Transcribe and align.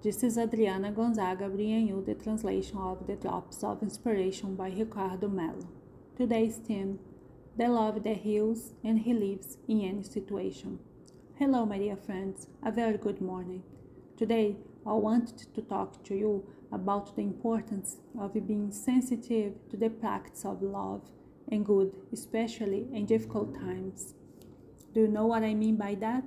This 0.00 0.22
is 0.22 0.38
Adriana 0.38 0.92
Gonzaga 0.92 1.48
bringing 1.48 1.88
you 1.88 2.04
the 2.06 2.14
translation 2.14 2.78
of 2.78 3.08
The 3.08 3.16
Drops 3.16 3.64
of 3.64 3.82
Inspiration 3.82 4.54
by 4.54 4.70
Ricardo 4.70 5.26
Mello. 5.26 5.66
Today's 6.16 6.54
theme 6.54 7.00
The 7.56 7.66
Love 7.66 8.04
That 8.04 8.18
Heals 8.18 8.74
and 8.84 9.00
He 9.00 9.12
Lives 9.12 9.58
in 9.66 9.80
Any 9.80 10.04
Situation. 10.04 10.78
Hello, 11.34 11.66
my 11.66 11.78
dear 11.78 11.96
friends, 11.96 12.46
a 12.62 12.70
very 12.70 12.96
good 12.96 13.20
morning. 13.20 13.64
Today, 14.16 14.58
I 14.86 14.92
wanted 14.92 15.52
to 15.52 15.62
talk 15.62 16.04
to 16.04 16.14
you 16.14 16.46
about 16.70 17.16
the 17.16 17.22
importance 17.22 17.96
of 18.20 18.34
being 18.46 18.70
sensitive 18.70 19.54
to 19.68 19.76
the 19.76 19.90
practice 19.90 20.44
of 20.44 20.62
love 20.62 21.10
and 21.50 21.66
good, 21.66 21.92
especially 22.12 22.86
in 22.92 23.04
difficult 23.06 23.52
times. 23.56 24.14
Do 24.94 25.00
you 25.00 25.08
know 25.08 25.26
what 25.26 25.42
I 25.42 25.54
mean 25.54 25.74
by 25.74 25.96
that? 25.96 26.22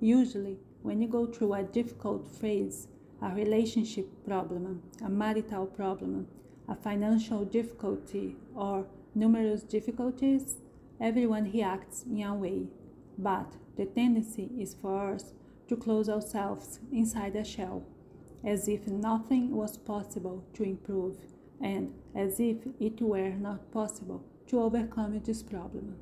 Usually, 0.00 0.58
when 0.82 1.02
you 1.02 1.08
go 1.08 1.26
through 1.26 1.54
a 1.54 1.62
difficult 1.62 2.30
phase, 2.30 2.88
a 3.22 3.34
relationship 3.34 4.08
problem, 4.26 4.82
a 5.04 5.08
marital 5.08 5.66
problem, 5.66 6.26
a 6.68 6.74
financial 6.74 7.44
difficulty, 7.44 8.36
or 8.54 8.86
numerous 9.14 9.62
difficulties, 9.62 10.58
everyone 11.00 11.50
reacts 11.52 12.04
in 12.04 12.22
a 12.22 12.34
way. 12.34 12.66
But 13.18 13.54
the 13.76 13.86
tendency 13.86 14.50
is 14.58 14.74
for 14.74 15.12
us 15.12 15.32
to 15.68 15.76
close 15.76 16.08
ourselves 16.08 16.80
inside 16.92 17.36
a 17.36 17.44
shell, 17.44 17.84
as 18.44 18.68
if 18.68 18.86
nothing 18.86 19.50
was 19.54 19.76
possible 19.76 20.44
to 20.54 20.62
improve, 20.62 21.16
and 21.60 21.92
as 22.14 22.40
if 22.40 22.56
it 22.78 23.00
were 23.02 23.30
not 23.30 23.70
possible 23.70 24.24
to 24.46 24.60
overcome 24.60 25.20
this 25.20 25.42
problem. 25.42 25.96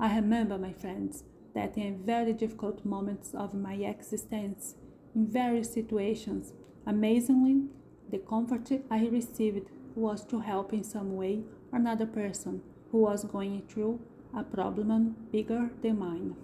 I 0.00 0.16
remember, 0.16 0.58
my 0.58 0.72
friends, 0.72 1.24
that 1.54 1.76
in 1.76 2.04
very 2.04 2.32
difficult 2.32 2.84
moments 2.84 3.34
of 3.34 3.54
my 3.54 3.74
existence, 3.74 4.74
in 5.18 5.26
various 5.26 5.72
situations, 5.72 6.52
amazingly, 6.86 7.64
the 8.08 8.18
comfort 8.18 8.70
I 8.88 9.06
received 9.06 9.68
was 9.96 10.24
to 10.26 10.38
help 10.38 10.72
in 10.72 10.84
some 10.84 11.16
way 11.16 11.40
another 11.72 12.06
person 12.06 12.62
who 12.92 12.98
was 12.98 13.24
going 13.24 13.62
through 13.68 14.00
a 14.32 14.44
problem 14.44 15.16
bigger 15.32 15.70
than 15.82 15.98
mine. 15.98 16.36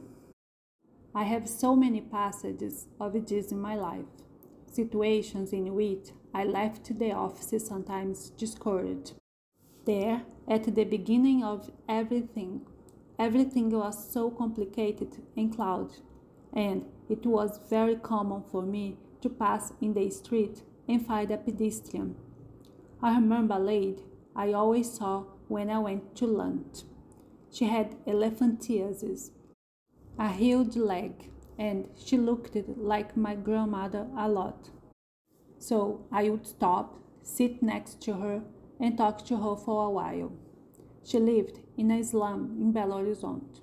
I 1.15 1.23
have 1.23 1.49
so 1.49 1.77
many 1.77 2.01
passages 2.01 2.89
of 3.01 3.13
this 3.13 3.53
in 3.53 3.61
my 3.61 3.77
life, 3.77 4.11
situations 4.73 5.53
in 5.53 5.73
which 5.73 6.09
I 6.35 6.43
left 6.43 6.99
the 6.99 7.13
office 7.13 7.65
sometimes 7.65 8.31
discouraged. 8.31 9.13
There, 9.85 10.23
at 10.49 10.65
the 10.75 10.85
beginning 10.85 11.45
of 11.45 11.71
everything, 11.89 12.63
Everything 13.17 13.71
was 13.71 14.13
so 14.13 14.29
complicated 14.29 15.23
and 15.37 15.55
clouded, 15.55 16.01
and 16.55 16.85
it 17.09 17.27
was 17.27 17.61
very 17.69 17.97
common 17.97 18.43
for 18.51 18.63
me 18.63 18.97
to 19.21 19.29
pass 19.29 19.73
in 19.81 19.93
the 19.95 20.09
street 20.11 20.63
and 20.89 21.07
find 21.07 21.31
a 21.31 21.37
pedestrian. 21.37 22.15
I 23.03 23.15
remember 23.15 23.57
a 23.57 23.59
lady 23.59 24.03
I 24.37 24.53
always 24.53 24.93
saw 24.93 25.25
when 25.49 25.71
I 25.71 25.79
went 25.79 26.17
to 26.17 26.27
lunch. 26.27 26.83
She 27.51 27.67
had 27.67 27.97
elephantiasis, 28.07 29.31
a 30.19 30.29
huge 30.29 30.77
leg, 30.77 31.31
and 31.59 31.89
she 31.97 32.17
looked 32.17 32.57
like 32.77 33.17
my 33.17 33.35
grandmother 33.35 34.09
a 34.17 34.29
lot. 34.29 34.71
So 35.59 36.07
I 36.11 36.31
would 36.31 36.47
stop, 36.47 36.99
sit 37.23 37.63
next 37.63 38.03
to 38.03 38.15
her, 38.15 38.43
and 38.81 38.99
talk 38.99 39.25
to 39.27 39.37
her 39.37 39.57
for 39.57 39.87
a 39.87 39.91
while. 39.91 40.33
She 41.05 41.19
lived 41.19 41.61
in 41.77 41.91
a 41.91 42.03
slum 42.03 42.57
in 42.61 42.73
Belo 42.73 43.03
Horizonte. 43.03 43.61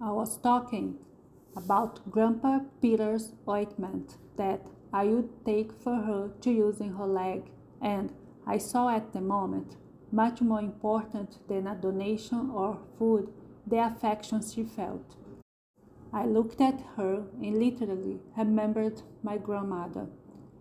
I 0.00 0.10
was 0.10 0.36
talking 0.38 0.98
about 1.56 2.10
Grandpa 2.10 2.60
Peter's 2.80 3.32
ointment 3.48 4.16
that 4.36 4.66
I 4.92 5.06
would 5.06 5.44
take 5.44 5.72
for 5.72 5.96
her 5.96 6.30
to 6.40 6.50
use 6.50 6.80
in 6.80 6.94
her 6.94 7.06
leg, 7.06 7.50
and 7.80 8.12
I 8.46 8.58
saw 8.58 8.88
at 8.88 9.12
the 9.12 9.20
moment, 9.20 9.76
much 10.12 10.40
more 10.40 10.60
important 10.60 11.38
than 11.48 11.66
a 11.66 11.74
donation 11.74 12.50
or 12.50 12.78
food, 12.98 13.32
the 13.66 13.78
affection 13.78 14.40
she 14.42 14.64
felt. 14.64 15.16
I 16.12 16.26
looked 16.26 16.60
at 16.60 16.80
her 16.96 17.24
and 17.42 17.58
literally 17.58 18.20
remembered 18.36 19.02
my 19.22 19.36
grandmother. 19.36 20.06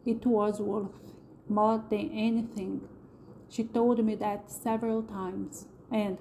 It 0.05 0.25
was 0.25 0.59
worth 0.59 1.13
more 1.47 1.83
than 1.89 2.09
anything 2.11 2.81
she 3.49 3.63
told 3.63 4.03
me 4.03 4.15
that 4.15 4.49
several 4.49 5.03
times. 5.03 5.67
And 5.91 6.17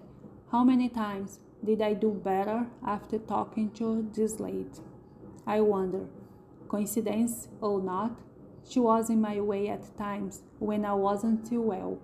how 0.50 0.64
many 0.64 0.90
times 0.90 1.38
did 1.64 1.80
I 1.80 1.94
do 1.94 2.10
better 2.10 2.66
after 2.86 3.18
talking 3.18 3.70
to 3.72 4.08
this 4.14 4.40
lady? 4.40 4.66
I 5.46 5.60
wonder, 5.60 6.06
coincidence 6.68 7.48
or 7.60 7.80
not, 7.80 8.18
she 8.68 8.80
was 8.80 9.10
in 9.10 9.20
my 9.20 9.40
way 9.40 9.68
at 9.68 9.96
times 9.96 10.42
when 10.58 10.84
I 10.84 10.94
wasn't 10.94 11.48
too 11.48 11.62
well 11.62 11.98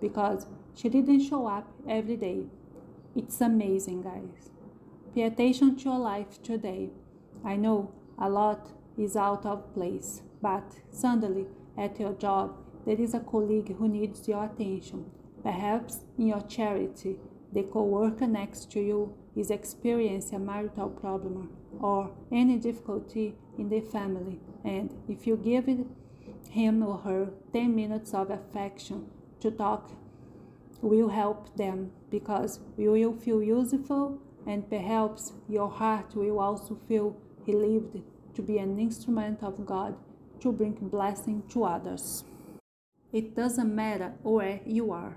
because 0.00 0.46
she 0.74 0.88
didn't 0.88 1.20
show 1.20 1.46
up 1.46 1.70
every 1.88 2.16
day. 2.16 2.46
It's 3.14 3.40
amazing, 3.40 4.02
guys. 4.02 4.50
Pay 5.14 5.22
attention 5.22 5.76
to 5.76 5.84
your 5.84 5.98
life 5.98 6.42
today. 6.42 6.90
I 7.44 7.56
know 7.56 7.92
a 8.18 8.28
lot 8.28 8.70
is 8.96 9.16
out 9.16 9.44
of 9.44 9.74
place, 9.74 10.22
but 10.40 10.64
suddenly 10.90 11.46
at 11.76 11.98
your 12.00 12.12
job 12.12 12.56
there 12.84 13.00
is 13.00 13.14
a 13.14 13.20
colleague 13.20 13.76
who 13.76 13.88
needs 13.88 14.26
your 14.28 14.44
attention. 14.44 15.10
Perhaps 15.42 16.00
in 16.18 16.28
your 16.28 16.40
charity, 16.42 17.18
the 17.52 17.62
co-worker 17.62 18.26
next 18.26 18.70
to 18.72 18.80
you 18.80 19.14
is 19.36 19.50
experiencing 19.50 20.36
a 20.36 20.38
marital 20.38 20.88
problem 20.88 21.50
or 21.80 22.10
any 22.30 22.58
difficulty 22.58 23.34
in 23.58 23.68
the 23.68 23.80
family, 23.80 24.40
and 24.64 24.94
if 25.08 25.26
you 25.26 25.36
give 25.36 25.68
him 26.50 26.82
or 26.82 26.98
her 26.98 27.30
10 27.52 27.74
minutes 27.74 28.14
of 28.14 28.30
affection 28.30 29.06
to 29.40 29.50
talk, 29.50 29.90
will 30.82 31.08
help 31.08 31.56
them 31.56 31.92
because 32.10 32.58
you 32.76 32.90
will 32.90 33.14
feel 33.14 33.42
useful 33.42 34.18
and 34.46 34.68
perhaps 34.68 35.32
your 35.48 35.70
heart 35.70 36.14
will 36.16 36.40
also 36.40 36.76
feel 36.88 37.16
relieved 37.46 38.02
to 38.34 38.42
be 38.42 38.58
an 38.58 38.78
instrument 38.78 39.42
of 39.42 39.64
God 39.64 39.94
to 40.40 40.52
bring 40.52 40.72
blessing 40.72 41.42
to 41.50 41.64
others. 41.64 42.24
It 43.12 43.36
doesn't 43.36 43.72
matter 43.74 44.14
where 44.22 44.60
you 44.66 44.90
are. 44.90 45.16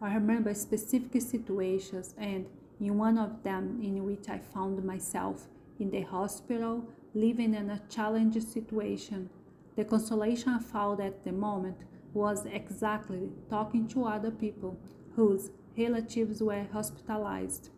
I 0.00 0.14
remember 0.14 0.52
specific 0.52 1.22
situations, 1.22 2.14
and 2.18 2.46
in 2.78 2.98
one 2.98 3.16
of 3.16 3.42
them, 3.42 3.80
in 3.82 4.04
which 4.04 4.28
I 4.28 4.38
found 4.38 4.84
myself 4.84 5.46
in 5.80 5.90
the 5.90 6.02
hospital, 6.02 6.84
living 7.14 7.54
in 7.54 7.70
a 7.70 7.80
challenging 7.88 8.42
situation, 8.42 9.30
the 9.74 9.84
consolation 9.84 10.50
I 10.50 10.58
found 10.58 11.00
at 11.00 11.24
the 11.24 11.32
moment 11.32 11.78
was 12.12 12.44
exactly 12.46 13.30
talking 13.48 13.88
to 13.88 14.04
other 14.04 14.30
people 14.30 14.78
whose 15.14 15.50
relatives 15.78 16.42
were 16.42 16.66
hospitalized, 16.72 17.70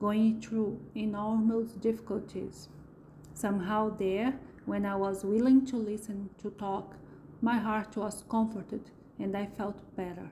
going 0.00 0.40
through 0.40 0.80
enormous 0.94 1.72
difficulties. 1.72 2.68
Somehow, 3.34 3.90
there, 3.90 4.38
when 4.64 4.86
I 4.86 4.96
was 4.96 5.24
willing 5.24 5.66
to 5.66 5.76
listen 5.76 6.30
to 6.42 6.50
talk, 6.50 6.96
my 7.42 7.58
heart 7.58 7.96
was 7.96 8.24
comforted 8.30 8.90
and 9.18 9.36
I 9.36 9.44
felt 9.44 9.94
better. 9.94 10.30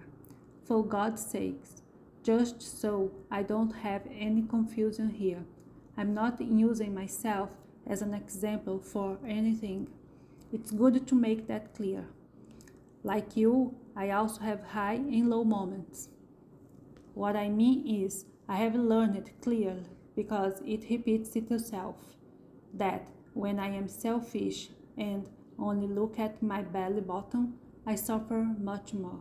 For 0.67 0.83
God's 0.83 1.25
sakes, 1.25 1.83
just 2.23 2.81
so 2.81 3.13
I 3.31 3.43
don't 3.43 3.73
have 3.73 4.03
any 4.11 4.43
confusion 4.43 5.11
here, 5.11 5.45
I'm 5.97 6.15
not 6.15 6.41
using 6.41 6.95
myself 6.95 7.51
as 7.87 8.01
an 8.01 8.15
example 8.15 8.79
for 8.79 9.19
anything. 9.27 9.89
It's 10.51 10.71
good 10.71 11.07
to 11.07 11.15
make 11.15 11.47
that 11.49 11.75
clear. 11.75 12.07
Like 13.03 13.37
you, 13.37 13.75
I 13.95 14.11
also 14.11 14.41
have 14.41 14.65
high 14.65 14.95
and 14.95 15.29
low 15.29 15.45
moments. 15.45 16.09
What 17.13 17.37
I 17.37 17.51
mean 17.51 17.87
is, 17.87 18.25
I 18.49 18.57
have 18.57 18.75
learned 18.75 19.17
it 19.17 19.41
clearly 19.43 19.85
because 20.17 20.63
it 20.65 20.89
repeats 20.89 21.37
itself 21.37 21.97
that 22.73 23.07
when 23.35 23.59
I 23.59 23.69
am 23.69 23.89
selfish 23.89 24.71
and 24.97 25.29
only 25.59 25.89
look 25.89 26.19
at 26.19 26.43
my 26.43 26.63
belly 26.63 27.03
button, 27.03 27.55
I 27.87 27.97
suffer 27.97 28.47
much 28.59 28.95
more. 28.95 29.21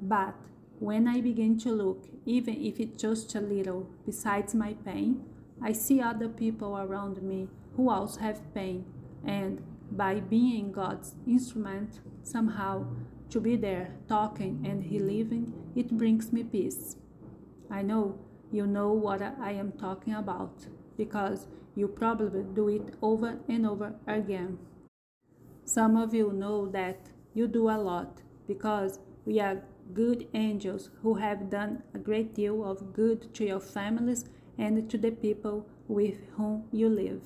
But 0.00 0.34
when 0.78 1.08
I 1.08 1.20
begin 1.20 1.58
to 1.60 1.72
look, 1.72 2.04
even 2.24 2.54
if 2.54 2.78
it's 2.78 3.00
just 3.00 3.34
a 3.34 3.40
little, 3.40 3.88
besides 4.06 4.54
my 4.54 4.74
pain, 4.84 5.24
I 5.60 5.72
see 5.72 6.00
other 6.00 6.28
people 6.28 6.78
around 6.78 7.20
me 7.22 7.48
who 7.76 7.90
also 7.90 8.20
have 8.20 8.54
pain, 8.54 8.84
and 9.24 9.62
by 9.90 10.20
being 10.20 10.70
God's 10.70 11.14
instrument, 11.26 12.00
somehow 12.22 12.86
to 13.30 13.40
be 13.40 13.56
there 13.56 13.94
talking 14.08 14.64
and 14.68 14.84
relieving, 14.90 15.52
it 15.74 15.96
brings 15.96 16.32
me 16.32 16.44
peace. 16.44 16.96
I 17.70 17.82
know 17.82 18.18
you 18.50 18.66
know 18.66 18.92
what 18.92 19.20
I 19.22 19.52
am 19.52 19.72
talking 19.72 20.14
about 20.14 20.66
because 20.96 21.48
you 21.74 21.86
probably 21.86 22.42
do 22.54 22.68
it 22.68 22.94
over 23.02 23.38
and 23.48 23.66
over 23.66 23.94
again. 24.06 24.58
Some 25.64 25.96
of 25.96 26.14
you 26.14 26.32
know 26.32 26.66
that 26.68 26.98
you 27.34 27.46
do 27.46 27.68
a 27.68 27.76
lot 27.76 28.22
because 28.46 28.98
we 29.26 29.38
are 29.38 29.62
good 29.94 30.28
angels 30.34 30.90
who 31.02 31.14
have 31.14 31.50
done 31.50 31.82
a 31.94 31.98
great 31.98 32.34
deal 32.34 32.64
of 32.64 32.92
good 32.92 33.32
to 33.34 33.44
your 33.44 33.60
families 33.60 34.24
and 34.56 34.88
to 34.90 34.98
the 34.98 35.10
people 35.10 35.66
with 35.86 36.18
whom 36.36 36.64
you 36.72 36.88
live. 36.88 37.22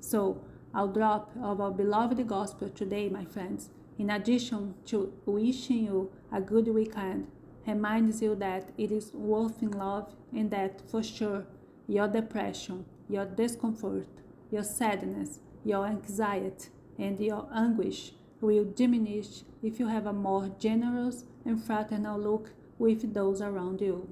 So, 0.00 0.40
Our 0.74 0.88
drop 0.88 1.30
of 1.40 1.60
our 1.60 1.70
beloved 1.70 2.26
gospel 2.26 2.68
today, 2.68 3.08
my 3.08 3.24
friends, 3.24 3.70
in 3.96 4.10
addition 4.10 4.74
to 4.86 5.12
wishing 5.24 5.84
you 5.84 6.10
a 6.32 6.40
good 6.40 6.66
weekend, 6.66 7.28
reminds 7.64 8.20
you 8.20 8.34
that 8.36 8.70
it 8.76 8.90
is 8.90 9.12
worth 9.14 9.62
in 9.62 9.70
love 9.70 10.12
and 10.32 10.50
that 10.50 10.82
for 10.90 11.00
sure 11.00 11.46
your 11.86 12.08
depression, 12.08 12.86
your 13.08 13.24
discomfort, 13.24 14.08
your 14.50 14.64
sadness, 14.64 15.38
your 15.64 15.86
anxiety, 15.86 16.70
and 16.98 17.20
your 17.20 17.48
anguish 17.54 18.12
will 18.44 18.64
diminish 18.64 19.42
if 19.62 19.80
you 19.80 19.88
have 19.88 20.06
a 20.06 20.12
more 20.12 20.50
generous 20.58 21.24
and 21.44 21.62
fraternal 21.62 22.18
look 22.18 22.50
with 22.78 23.14
those 23.14 23.40
around 23.40 23.80
you. 23.80 24.08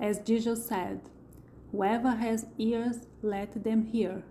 As 0.00 0.18
Jesus 0.20 0.66
said, 0.66 1.00
Whoever 1.72 2.10
has 2.10 2.46
ears, 2.58 3.06
let 3.22 3.64
them 3.64 3.86
hear. 3.86 4.24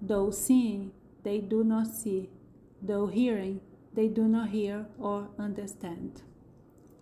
Though 0.00 0.30
seeing, 0.30 0.92
they 1.22 1.38
do 1.38 1.62
not 1.62 1.88
see. 1.88 2.30
Though 2.80 3.08
hearing, 3.08 3.60
they 3.92 4.08
do 4.08 4.26
not 4.26 4.48
hear 4.48 4.86
or 4.98 5.28
understand. 5.38 6.22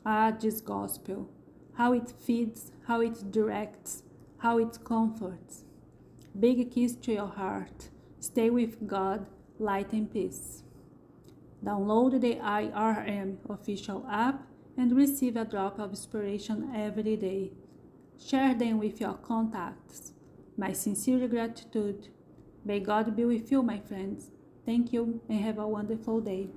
Ah, 0.04 0.32
this 0.32 0.60
gospel, 0.60 1.28
how 1.74 1.92
it 1.92 2.12
feeds, 2.18 2.72
how 2.88 3.00
it 3.00 3.30
directs, 3.30 4.02
how 4.38 4.58
it 4.58 4.78
comforts. 4.82 5.64
Big 6.38 6.72
kiss 6.72 6.96
to 6.96 7.12
your 7.12 7.28
heart. 7.28 7.90
Stay 8.18 8.50
with 8.50 8.88
God, 8.88 9.26
light 9.58 9.92
and 9.92 10.12
peace. 10.12 10.64
Download 11.64 12.20
the 12.20 12.36
IRM 12.36 13.36
official 13.48 14.06
app 14.10 14.46
and 14.76 14.96
receive 14.96 15.36
a 15.36 15.44
drop 15.44 15.78
of 15.78 15.90
inspiration 15.90 16.72
every 16.74 17.16
day. 17.16 17.52
Share 18.18 18.54
them 18.54 18.78
with 18.78 19.00
your 19.00 19.14
contacts. 19.14 20.12
My 20.56 20.72
sincere 20.72 21.26
gratitude. 21.28 22.08
May 22.64 22.80
God 22.80 23.14
be 23.16 23.24
with 23.24 23.50
you, 23.50 23.62
my 23.62 23.78
friends. 23.78 24.30
Thank 24.64 24.92
you 24.92 25.20
and 25.28 25.40
have 25.40 25.58
a 25.58 25.66
wonderful 25.66 26.20
day. 26.20 26.48